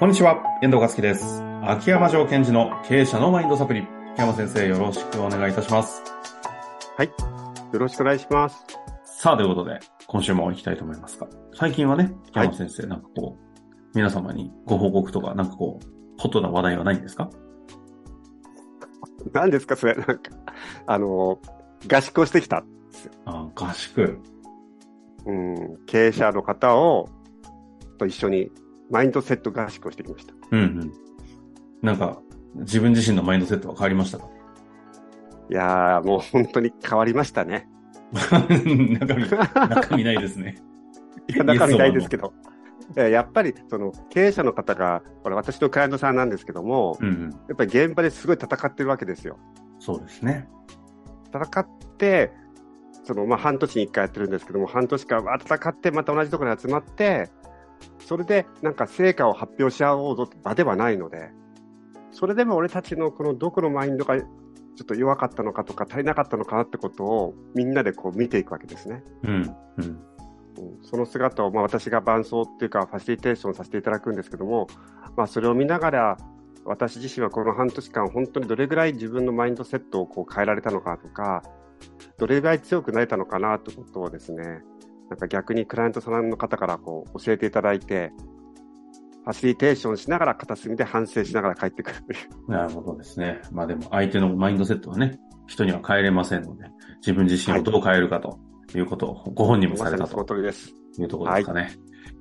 [0.00, 1.40] こんにちは、遠藤和樹です。
[1.62, 3.86] 秋山城賢治の経営者のマインドサプリ。
[4.14, 6.02] 秋山先生、よろしくお願いいたします。
[7.72, 8.66] よろしくお願いします。
[9.04, 9.78] さあ、ということで、
[10.08, 13.60] 今週も行きたいと思いますが、最近はね、秋山先生、なんかこう、
[13.94, 15.86] 皆様にご報告とか、なんかこう、
[16.20, 17.30] ホットな話題はないんですか？
[19.32, 19.94] 何ですか、それ。
[19.94, 20.18] なんか、
[20.88, 21.38] あの、
[21.88, 23.12] 合宿をしてきたんですよ。
[23.26, 24.18] あ合宿。
[25.26, 27.08] うん、経営者の方を、
[27.96, 28.50] と一緒に
[28.90, 30.34] マインドセット合宿をしてきました。
[30.50, 30.92] うんうん。
[31.82, 32.20] なんか、
[32.56, 34.28] 自分自身のマインドセットは変わりましたか？
[35.50, 37.68] いやー、もう本当に変わりましたね。
[38.12, 40.62] 中身、中身ないですね。
[41.28, 42.32] いや、中身ないですけど。
[42.96, 47.30] えやっぱり、その、経営者の方が、これ私のクライアントさんなんですけども、うんうん。
[47.30, 49.38] やっぱり現場ですごい戦ってるわけですよ。
[49.78, 50.48] そうですね。
[51.32, 51.66] 戦っ
[51.96, 52.30] て、
[53.02, 57.30] その、まあ、半年に一回やってるんですけども、半年間戦って、また同じところに集まって、
[58.04, 61.30] それでなんか成果を発表し合おうぞって場ではないので、
[62.12, 64.26] それでも俺たちのこのどこのマインドがちょ
[64.82, 69.02] っと弱かったのかとか足りなかったのかなってことをみんなでこう見ていくわけですね。
[69.22, 69.30] うん。
[69.32, 69.84] うん。
[69.84, 70.14] うん
[70.82, 74.68] その姿を、まあ、私が伴走っていうかファシリテーションさせていただくんですけども、
[75.16, 76.16] まあ、それを見ながら
[76.64, 81.42] 私自身はこの半年間本当にどれぐらい自分のマインドセットをこう変えられたのかとか
[82.18, 84.62] どれぐらい強くなれたのかなということをですね
[85.10, 88.12] なんか逆にクライアントさんの方からこう教えていただいて
[89.24, 91.96] ファシリテーションしながら片隅で反省しながら帰ってくる
[92.46, 93.40] なるほどですね。
[93.52, 96.66] まあでも相手のマインドセットはね、人には変えれませんので、
[96.98, 98.38] 自分自身をどう変えるかと
[98.74, 100.10] いうことをご本人もされたと。
[100.98, 101.72] いうところですかね。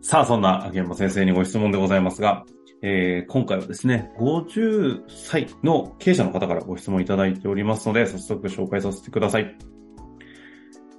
[0.02, 2.46] さあ、そんな秋山先生にご質問でございますが、
[2.82, 9.58] えー今回はですね、50歳の経営者の方からご質問いただいておりますので、早速紹介させてください。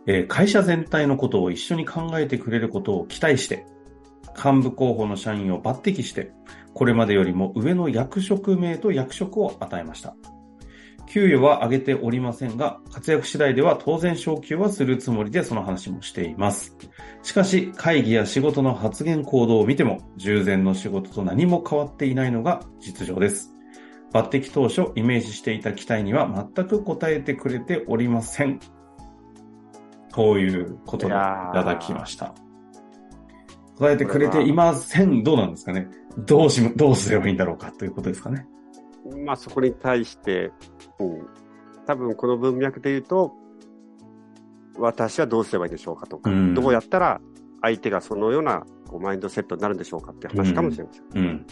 [0.07, 3.67] えー会社全体のことを一緒に考えてくれることを期待して、
[4.37, 6.33] 幹部候補の社員を抜擢して、
[6.75, 10.17] これまでよりも上の役職名と役職を与えました。
[11.07, 16.77] 給与は上げておりませんが、活躍次第では当然昇給はするつもりでその話もしています。
[17.23, 23.53] しかし、会議や仕事の発言行動を見ても、従前の仕事と何も変わっていないのが実情です。
[24.13, 28.59] 抜擢当初、イメージしていた期待には全く応えてくれておりません。
[30.15, 32.35] ということでいただきました。
[33.77, 35.25] 答えてくれていません。
[35.25, 35.89] どうなんですかね
[36.19, 38.47] どうし、どうすればいいんだろうかということですかね。
[39.27, 40.53] まあそこに対して、
[41.01, 41.27] うん、
[41.85, 43.33] 多分この文脈で言うと、
[44.79, 47.21] 私はどうすればいいでしょうかとか、うんどうやったら
[47.61, 51.23] 相手がそのようなこうマインドセットになるんでしょうかっていう話かもしれません。
[51.23, 51.47] うん。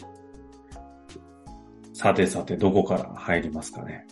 [1.93, 4.07] さてさて、どこから入りますかね。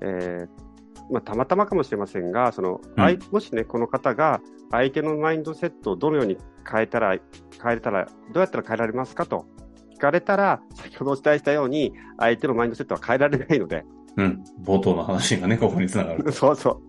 [0.00, 0.65] えー
[1.10, 4.40] まあ、たまたまかもしれませんが、その、うんもしね、この方が
[4.70, 6.36] 相手のマインドセットをどのように
[6.68, 9.46] 変えたら、変えれたら、どうやったら変えられますかと
[9.94, 13.84] 聞かれたら、先ほどお伝えしたように、相手のマインドセットは変えられないので、
[14.16, 14.44] うん。
[14.62, 16.30] 冒頭の話がね、ここにつながる。
[16.32, 16.82] そうそ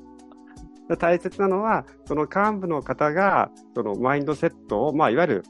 [0.85, 0.89] う。
[0.89, 5.43] で大切なのは、その幹部の方が、そのマインドセットを、まあ、いわゆる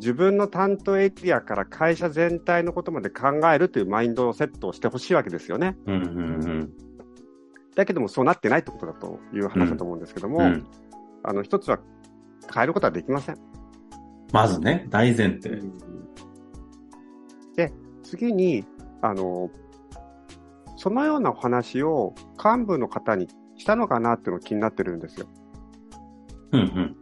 [0.00, 5.76] 自分の担当エリアから会社全体のことまで考えるというマインドセットをしてほしいわけですよね。
[5.86, 6.72] うんうんうん。
[7.74, 10.66] だけども、そうなってないってことだという話だと思うんですけども、うん、
[11.22, 11.78] あの、一つは
[12.52, 13.36] 変えることはできません。
[14.32, 15.62] まずね、大前提。
[17.56, 17.72] で、
[18.02, 18.64] 次に、
[19.00, 19.50] あの、
[20.76, 25.26] そのようなお話を幹部の方にしたのかなっていうのが気になってるんですよ。
[26.52, 26.96] うんうん。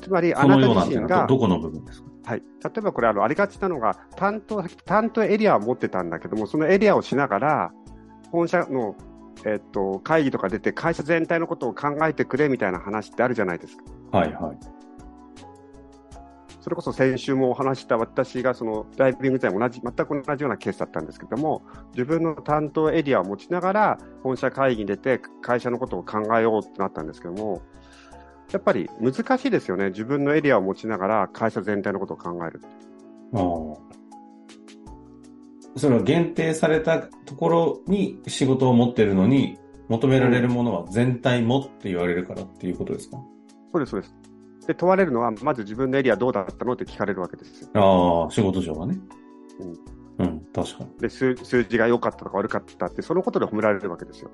[0.00, 2.08] つまり、あそなた自身が、どこの部分ですか？
[2.24, 7.72] はい、例えばこれあの、ありがちなのが担当、担当エリアを持ってたんだけども、そのエリアをしながら、
[8.30, 8.94] 本社の、
[9.44, 13.84] えっと、会議とか出て、会社全体のことを考えてくれみたいな話ってあるじゃないですか。
[14.18, 14.58] はいはい。
[16.60, 27.62] それこそ先週もお話しした私がそのダイビング時代も同じ、全く同じようなケースだったんですけども、自分の担当エリアを持ちながら、本社会議に出て、会社のことを考えようってなったんですけども、
[28.52, 29.88] やっぱり難しいですよね。
[29.88, 32.60] 自分のエリアを持ちながら会社全体のことを考える。
[33.34, 33.91] ああ。
[35.76, 39.58] それは限定されたところに仕事を持ってるのに、
[39.88, 43.18] 求められるものは全体もって言われるからっていうことですか、
[43.72, 44.14] そうです、そうです。
[44.66, 47.68] で、問われるのは、まず自分のエリアどうだったのって聞かれるわけですよ。
[47.74, 48.98] ああ、仕事上はね。
[50.18, 50.26] うん。
[50.26, 50.90] うん、確かに。
[51.00, 54.30] で数、数字が良かったとか悪かったって、そのことで褒められるわけですよ。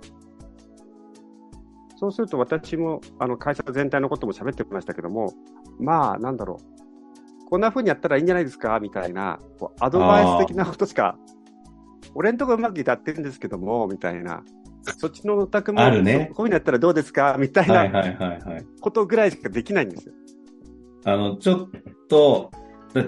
[1.96, 5.32] そうすると私もあの会社全体のことも喋ってましたけども、
[5.80, 6.77] まあ、なんだろう。
[7.48, 8.78] こんな風にやったらいいんじゃないですか？
[8.80, 11.16] みたいな、こうアドバイス的なことしか、
[12.14, 14.42] 俺んとこうまくやってるんですけども、みたいな。
[14.96, 17.36] そっちのお宅も、あるねそこういうのやったらどうですか？
[17.38, 17.90] みたいな。
[18.80, 20.14] ことぐらいしかできないんですよ。
[21.04, 21.68] あの、ちょっ
[22.08, 22.50] と、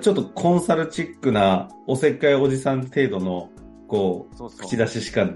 [0.00, 3.50] ちょっとコンサルチックなおせっかいおじさん程度の、
[3.88, 5.28] こう、そうそう口出ししか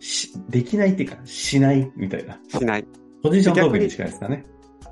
[0.00, 2.38] しできないっていうか、しないみたいな。
[2.48, 2.86] しない。
[3.22, 4.44] ポジショントークに近いですかね。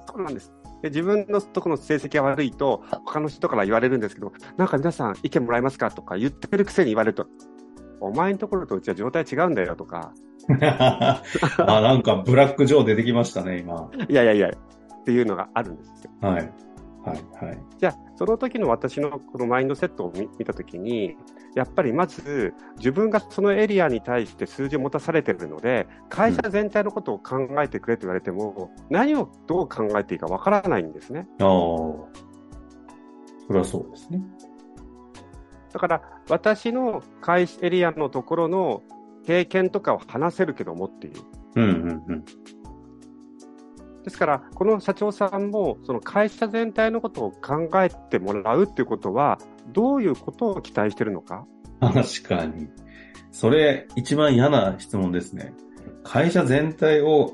[0.07, 0.53] そうなんです。
[0.82, 7.27] で自分のところの成績が悪いと、他の人から言われるんですけど、なんか皆さん意見もらえますかとか言ってるくせに言われると、
[8.00, 10.12] お前のところとうちは状態違うんだよとか、
[10.59, 11.23] あ、
[11.59, 13.91] なんかブラックジョー出てきましたね、今。
[14.09, 16.11] いやいやいや、っていうのがあるんですよ。
[16.21, 16.53] はい。
[17.05, 17.58] はい、はい。
[17.79, 21.17] じゃあ、その時の私のこのマインドセットを見見たときに、
[21.55, 31.26] やっぱりまず、自分がそのエリアに対して数字を持たされているので、会社全体のことを考えてくれと言われても、何をどう考えていいかわからないんですね。
[31.41, 31.47] ああ。
[31.47, 32.08] そ
[33.52, 34.23] れはそうですね。
[35.73, 38.82] だから、私の会社エリアのところの
[39.25, 41.14] 経験とかを話せるけどもっていう。
[41.56, 42.25] うん、うん、うん。
[44.05, 49.38] ですから、この社長さんも、その会社全体のことを考えてもらうっていうことは、
[49.73, 51.47] どういうことを期待してるのか？
[51.81, 52.69] 確かに。
[53.31, 55.52] それ、一番嫌な質問ですね。
[56.02, 57.32] 会社全体を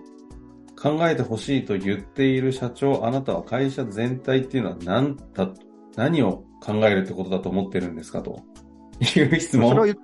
[0.81, 5.49] 考えてほしいと言っている社長、あなたは会社全体っていうのは何だ、
[5.97, 8.43] 何を考えるってことだと思ってるんですかと
[9.01, 9.75] いう質問。
[9.75, 9.95] それ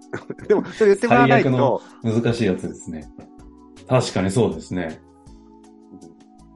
[0.48, 3.10] でも、それ言ってもらわない最悪のと、難しいやつですね。
[3.88, 5.00] 確かにそうですね。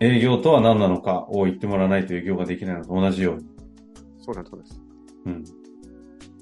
[0.01, 3.47] 営業とは何なのかを言ってもらわないと営業ができないのと同じように。
[4.21, 4.83] そうなんですそうです。
[5.27, 5.45] うん。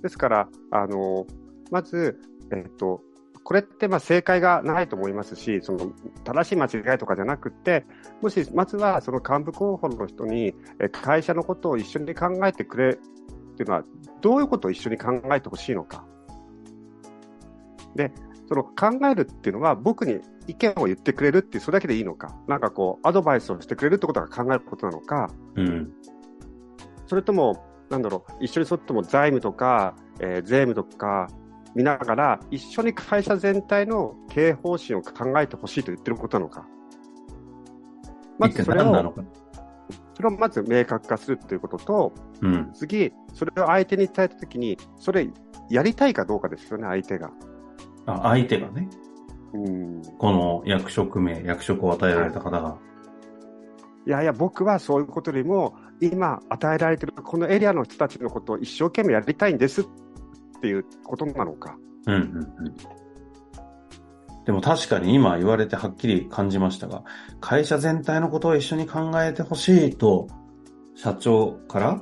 [0.02, 1.26] ですから、あの、
[1.70, 2.20] まず、
[2.52, 3.00] えっと、
[3.44, 5.92] これってまあ正解がないと思いますし、その
[6.24, 7.84] 正しい間違いとかじゃなくて、
[8.22, 12.96] もし、まずはその幹部候補の人に、え会社のことを一緒に考えてくれっ
[13.56, 13.84] ていうのは、
[14.22, 16.06] どういうことを一緒に考えてほしいのか。
[17.94, 18.10] で、
[18.46, 25.92] その考えるっていうのは、僕に意見を言ってくれるっていう、それだけでいいのか、なんかこう、アドバイスをしてくれるってことが考えることなのか、うん。
[27.06, 31.28] それとも、なんだろう、一緒にそっとも財務とか、えー税務とか
[31.74, 36.66] 見ながら、一緒に会社全体の経営方針を考えてほしいと言ってることなのか。
[38.38, 39.14] まずそれを。
[40.14, 42.70] それをまず明確化するということと、うん。
[42.72, 45.28] 次、それを相手に伝えたときに、それ
[45.68, 47.32] やりたいかどうかですよね、相手が。
[48.06, 48.88] あ、相手がね、
[49.54, 50.02] うん。
[50.18, 52.76] この役職名、役職を与えられた方が。
[54.06, 59.84] いやいや、僕はそういうことよりも、今与えられているこのエリアの人たちのことを一生懸命やりたいんですっ
[60.60, 61.76] ていうことなのか。
[62.06, 62.74] うんうんうん。
[64.44, 67.04] でも確かに今言われてはっきり感じましたが、
[67.40, 70.26] 会社全体のことを一緒に考えてほしいと、
[70.96, 72.00] 社長から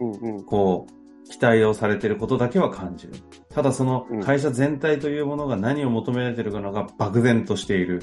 [0.00, 0.44] うんうん。
[0.44, 3.14] こう、期待をされていることだけは感じる。
[3.56, 4.22] ただそのうん。
[4.22, 8.02] 会社全体というものが何を求められているかのが漠然としている。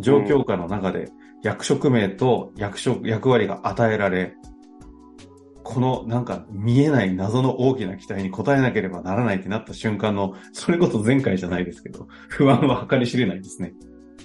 [0.00, 1.12] 状況下の中で
[1.44, 4.34] 役職名と役職、役割が与えられ、
[5.62, 13.74] このなんか見えない謎の大きな期待に応えなければならないってなった瞬間の、それこそ前回じゃないですけど、不安は計り知れないですね。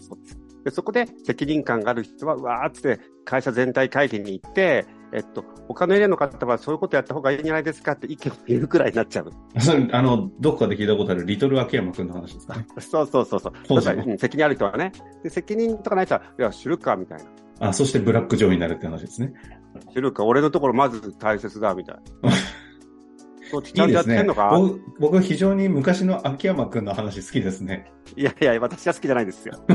[0.02, 9.32] そうでそこで責任感がある人は、うわーって会社全体会議に行って、えっと、他のエリアの方はそういうことやった方がいいんじゃないですかって意見を言うくらいになっちゃう。
[9.60, 12.56] それ、あの、どこかで聞いたことあるリトル秋山くんの話ですか？
[12.56, 12.66] ね。
[12.80, 13.54] そうそうそうそう。
[13.68, 14.92] そうだ責任ある人はね。
[15.24, 17.18] で、責任とかない人は、いや、知るか、みたい
[17.60, 17.70] な。
[17.70, 19.34] あ、そしてブラックジョーになるって話ですね。
[19.94, 22.32] 知るか、俺のところまず大切だ、みたいな。
[23.52, 24.80] そうちゃんとやいいですねってんのか僕。
[25.00, 27.92] 僕は非常に昔の秋山くんの話好きですね。
[28.16, 29.56] いやいや、私は好きじゃないですよ。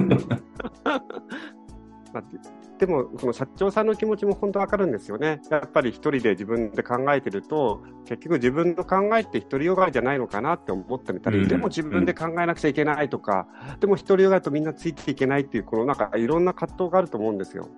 [2.79, 5.41] でも、その社長さんの気持ちも本当わかるんですよね。
[5.51, 13.47] やっぱり一人で自分で考えてると、結局自分の考えって独りよがりじゃないのかなって思ってみたり、うんでも自分で考えなくちゃいけないとか、
[13.81, 17.69] でも独りよがりとみんなついていけないっていう、このなんかいろんな葛藤があると思うんですよ。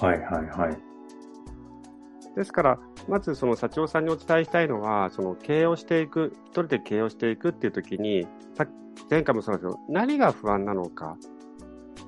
[0.00, 0.76] はいはいはい。
[2.36, 2.78] ですから、
[3.08, 8.66] まずその社長さんにお伝えしたいのは、その経営をしていく、一人で経営をしていくっていう時に、さ
[9.10, 11.16] 前回もそうなんですけど、何が不安なのか、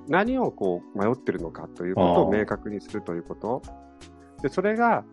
[0.09, 3.63] 何をこう迷ってるのかということを明確にするということ。
[4.43, 5.05] で、それが、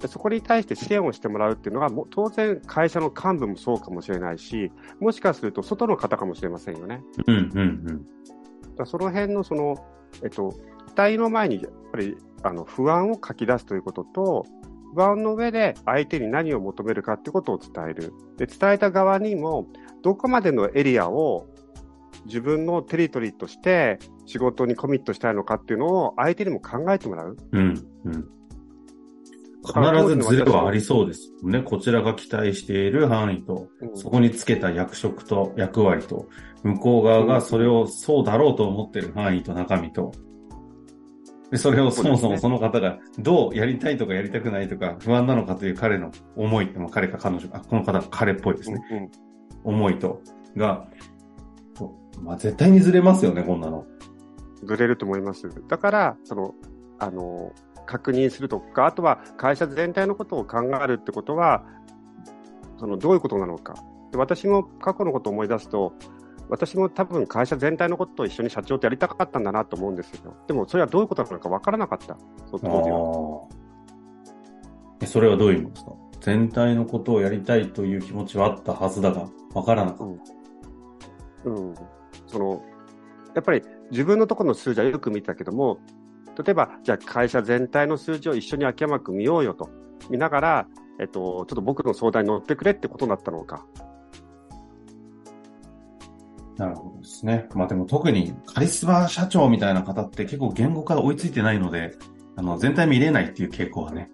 [0.00, 4.70] でそこに対して支援をしてもらうっていうのが、当然会社の幹部もそうかもしれないし、
[5.00, 7.02] もしかすると外の方かもしれませんよね。
[7.26, 8.06] うんうん
[8.78, 8.86] うん。
[8.86, 9.76] その辺のその、
[10.22, 10.52] えっと、
[10.88, 14.46] 期待の前にやっぱりあの不安を書き出すということと、
[14.94, 18.12] 不安の上で相手に何を求めるかってことを伝える。
[18.38, 19.66] で、伝えた側にも、
[20.02, 21.46] どこまでのエリアを
[22.26, 27.36] 自分のテリトリーとして仕事にコミットしたいのかっていうのを相手にも考えてもらう。
[27.52, 28.28] うんうん。
[29.66, 31.62] 必ずズレはありそうですよね。
[31.62, 36.28] こちらが期待している範囲と、うんそこにつけた役職と役割と、
[36.62, 40.12] 向こう側がそれをそうだろうと思っている範囲と中身と、
[41.50, 48.84] でそれをそもそもその方がどうやりたいとかやりたくないとか不安なのかという彼の思い、まあ、彼か彼女、あ、この方彼っぽいですね。
[48.90, 49.10] うんうん
[49.66, 50.22] 思いと、
[50.56, 50.86] が、
[52.22, 53.86] まあ、絶対にずれますよね、こんなの。
[54.64, 55.48] ずれると思います。
[55.68, 56.54] だから、その、
[56.98, 57.52] あの、
[57.86, 61.64] 確認するとか、あとは会社全体のことを考えるってことは、
[62.78, 63.74] その、どういうことなのか。
[64.12, 65.92] で私も過去のことを思い出すと、
[66.48, 70.34] 私も多分会社全体のことを一緒に社長とやりたかったんだなと思うんですよ。
[70.46, 72.16] でも、それはどういうことなのか分からなかった。
[72.50, 73.48] その当時は。
[75.06, 75.92] それはどういう意味ですか？
[76.20, 80.16] 全体のことをやりたいという気持ちはあったはずだが、わからなかっ
[81.44, 81.74] うん。
[82.26, 82.62] その、
[83.34, 85.78] やっぱり自分のところの数字はよく見たけども、
[86.42, 89.70] 例えば、じゃあ会社全体の数字を一緒に秋山君見ようよと。
[90.10, 90.68] 見ながら、
[91.00, 93.66] えっと、ちょっと僕の相談に乗ってくれってことになったのか。
[96.56, 97.48] なるほどですね。
[97.54, 101.92] まあでも特にカリスマ社長みたいな方って結構言語化が追いついてないので、
[102.36, 104.10] あの、全体見れないっていう傾向はね、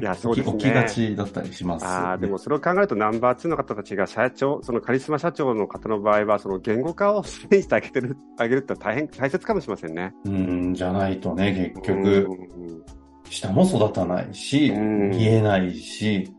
[0.00, 0.58] いや そうですね。
[0.58, 1.84] 起きがちだったりします。
[1.84, 10.14] よね、ああ、でもそれを考えるとナンバー2の方たちが社長、そのカリスマ社長の方の場合は、その言語化を支援してあげてる、あげるって大変大切かもしれませんね。
[10.24, 12.98] うん、じゃないとね、結局、うん
[13.30, 15.10] 下も育たないし、うん。
[15.10, 16.32] 見えないし、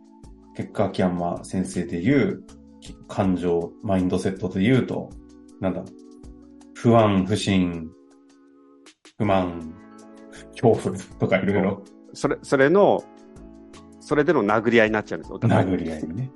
[0.56, 2.44] 結果、秋山先生で言う、
[3.08, 5.10] 感情、マインドセットで言うと、
[5.60, 5.84] なんだ、
[6.76, 7.90] 不安、不信、
[9.18, 9.74] 不満、
[10.62, 11.84] 恐怖とかいろいろ。
[12.14, 13.04] それ、それの、
[14.10, 15.36] それでの殴り合いになっちゃうんですよ。
[15.36, 16.32] お互い殴り合いにね。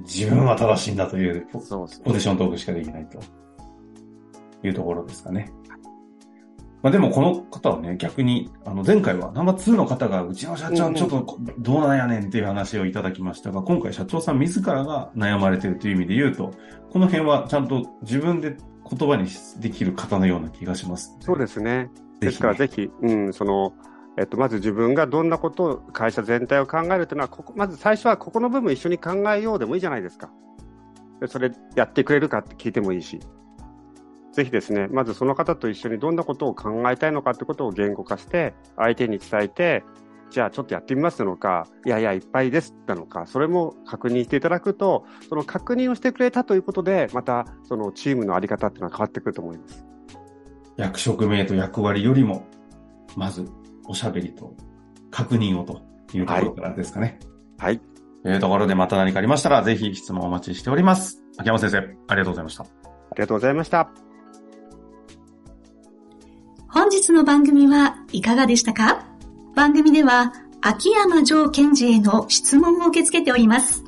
[0.00, 3.18] 自分は正しいんだというポジショントークしかできないと
[4.62, 5.50] いうところですかね。
[6.82, 16.52] まあでもこの方はね、逆に、あの前回はナンバー2の方がうちの社長ちょっとどうなんやねんっていう話をいただきましたが、今回社長さん自らが悩まれているという意味で言うと、
[16.90, 18.54] この辺はちゃんと自分で
[18.90, 19.26] 言葉に
[19.60, 21.16] できる方のような気がします。
[21.20, 21.88] そうですね
[22.20, 23.72] ですからぜひ、うん、その、
[24.16, 30.30] えっと、まず自分がどんなことを、会社全体を考えるというのは、ここ、まず最初はここの部分一緒に考えようでもいいじゃないですか。
[31.26, 33.18] それやってくれるかって聞いてもいいし。
[34.32, 39.84] ぜひですね、まずその方と一緒にどんなことを考えたいのかってことを言語化して、相手に伝えて、
[40.30, 49.86] じゃあちょっとやってみますのか、いやいや、いっぱいですなのか、それも確認していただくと、その確認をしてくれたということで、またそのチームのあり方っていうのは変わってくると思います。
[50.76, 52.44] 役職名と役割よりも、
[53.16, 53.48] まず
[53.86, 54.54] おしゃべりと
[55.10, 55.82] 確認をと
[56.16, 57.18] いうところからですかね。
[57.58, 57.80] はい。
[58.22, 61.22] というところでまた何かありましたら、ぜひ質問お待ちしております。
[61.36, 62.64] 秋山先生、ありがとうございました。
[62.64, 62.66] あ
[63.16, 63.90] りがとうございました。
[66.68, 69.06] 本日の番組はいかがでしたか？
[69.54, 73.84] 番組では秋山城賢治への質問を受け付けております。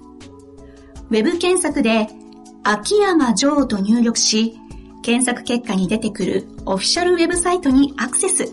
[1.08, 2.08] ウェブ検索で
[2.62, 4.58] 秋山城と入力し、
[5.02, 8.52] 検索結果に出てくるオフィシャルウェブサイトにアクセス。